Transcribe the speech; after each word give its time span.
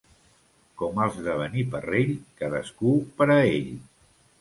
Com 0.81 0.97
els 1.03 1.19
de 1.27 1.35
Beniparrell, 1.43 2.17
cadascú 2.43 2.99
per 3.21 3.33
a 3.39 3.41
ell. 3.55 3.73